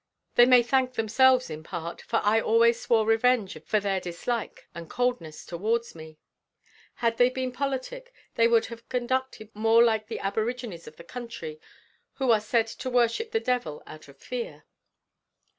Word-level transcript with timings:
They 0.33 0.47
may 0.47 0.63
thank 0.63 0.93
themselves 0.95 1.51
in 1.51 1.61
part, 1.61 2.01
for 2.01 2.21
I 2.23 2.41
always 2.41 2.81
swore 2.81 3.05
revenge 3.05 3.55
for 3.67 3.79
their 3.79 3.99
dislike 3.99 4.67
and 4.73 4.89
coldness 4.89 5.45
towards 5.45 5.93
me. 5.93 6.17
Had 6.95 7.17
they 7.17 7.29
been 7.29 7.51
politic, 7.51 8.11
they 8.33 8.47
would 8.47 8.65
have 8.65 8.89
conducted 8.89 9.51
more 9.55 9.83
like 9.83 10.07
the 10.07 10.17
aborigines 10.19 10.87
of 10.87 10.95
the 10.95 11.03
country, 11.03 11.61
who 12.13 12.31
are 12.31 12.41
said 12.41 12.65
to 12.65 12.89
worship 12.89 13.29
the 13.29 13.39
devil 13.39 13.83
out 13.85 14.07
of 14.07 14.17
fear. 14.17 14.65